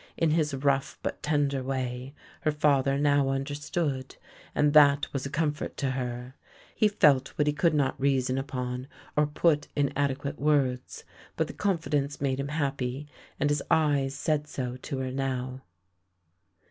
In 0.17 0.31
his 0.31 0.55
rough 0.55 0.97
but 1.03 1.21
tender 1.21 1.61
way 1.61 2.15
her 2.41 2.51
father 2.51 2.97
now 2.97 3.29
understood, 3.29 4.15
and 4.55 4.73
that 4.73 5.05
was 5.13 5.27
a 5.27 5.29
comfort 5.29 5.77
to 5.77 5.91
her. 5.91 6.33
He 6.73 6.87
felt 6.87 7.29
what 7.37 7.45
he 7.45 7.53
could 7.53 7.75
not 7.75 8.01
reason 8.01 8.39
upon 8.39 8.87
or 9.15 9.27
put 9.27 9.67
in 9.75 9.89
ade 9.89 9.93
22 9.93 9.93
THE 9.93 9.93
LANE 9.93 9.93
THAT 9.93 10.01
HAD 10.01 10.03
NO 10.03 10.07
TURNING 10.07 10.35
quate 10.35 10.39
words. 10.73 11.03
But 11.35 11.47
the 11.49 11.53
confidence 11.53 12.19
made 12.19 12.39
him 12.39 12.47
happy 12.47 13.07
and 13.39 13.49
his 13.51 13.61
eyes 13.69 14.15
said 14.15 14.47
so 14.47 14.75
to 14.77 14.97
her 14.97 15.11
now. 15.11 15.61